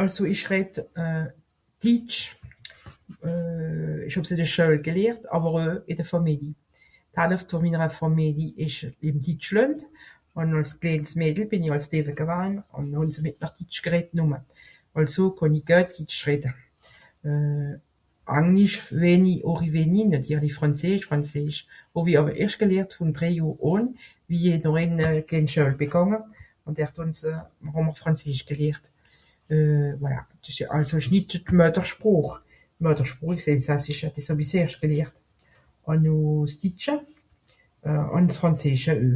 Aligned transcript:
Àlso 0.00 0.22
ìch 0.32 0.44
redd 0.52 0.74
euh... 1.02 1.26
Ditsch, 1.82 2.18
euh... 3.30 4.00
ìch 4.08 4.16
hàb's 4.18 4.32
ì 4.32 4.36
de 4.40 4.46
Schuel 4.52 4.76
gelehrt, 4.88 5.22
àwer 5.36 5.52
oe 5.60 5.66
ìn 5.90 5.98
de 6.00 6.06
Fàmili. 6.12 6.52
Haleft 7.18 7.48
vùn 7.52 7.62
minere 7.64 7.88
Fàmili 8.00 8.48
ìsch 8.66 8.82
ìm 9.08 9.16
Ditschlànd. 9.24 9.80
Ùn 10.38 10.54
àls 10.60 10.72
klééns 10.80 11.10
Mädel 11.20 11.46
bìn 11.50 11.68
àls 11.76 11.86
dìwwe 11.92 12.12
gewaan. 12.20 12.52
Ùn 12.76 12.84
noh 12.92 13.02
hàn 13.02 13.12
se 13.14 13.20
mìt 13.24 13.36
mr 13.44 13.52
Ditsch 13.56 13.82
gereddt 13.84 14.10
numme. 14.16 14.38
Àlso 14.98 15.24
kànn 15.38 15.58
i 15.60 15.62
guet 15.68 15.90
ditsch 15.96 16.22
redde. 16.28 16.50
Euh... 17.28 17.74
Anglisch 18.38 18.80
wenni, 19.02 19.36
àri 19.46 19.68
wenni, 19.74 20.02
nàtirli 20.10 20.48
frànzeesch, 20.56 21.04
frànzeesch, 21.08 21.60
hàw-i 21.94 22.16
àwer 22.18 22.34
erscht 22.42 22.58
gelehrt 22.60 22.96
vùn 22.98 23.12
drèi 23.14 23.36
Johr 23.38 23.58
àn 23.78 23.86
wie 24.28 24.50
i 24.50 24.58
noh 24.64 24.80
ìn 24.82 24.98
euh...d' 24.98 25.26
kléén 25.28 25.46
Schuel 25.46 25.76
bì 25.78 25.86
gànge 25.86 26.18
ùn 26.66 26.74
dert 26.74 26.98
hàn 26.98 27.12
se... 27.14 27.30
hàà-mr 27.62 27.94
frànzeesch 27.94 28.42
gelehrt... 28.50 28.90
euh... 29.54 29.94
voilà. 30.02 30.26
S 30.42 30.48
ìsch 30.50 30.66
euh 30.66 30.74
àlso 30.74 30.98
ìsch 30.98 31.12
nit 31.14 31.30
d'Muettersproch. 31.46 32.42
d 32.74 32.80
Muettersproch 32.82 33.38
ìsch 33.38 33.46
s 33.46 33.52
Elsassische, 33.54 34.10
dìs 34.10 34.26
hàw-i 34.34 34.42
s 34.48 34.54
eerscht 34.58 34.82
gelehrt. 34.82 35.14
Ùn 35.86 36.02
noh 36.10 36.50
s 36.50 36.58
Ditsche, 36.58 36.98
ùn 37.86 38.26
s 38.26 38.34
Frànzeesche 38.42 38.98
oe. 39.06 39.14